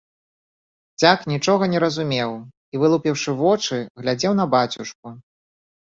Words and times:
Дзяк 1.01 1.19
нічога 1.33 1.63
не 1.75 1.79
разумеў 1.83 2.31
і, 2.39 2.75
вылупіўшы 2.85 3.35
вочы, 3.43 3.77
глядзеў 4.03 4.33
на 4.41 4.45
бацюшку. 4.55 5.07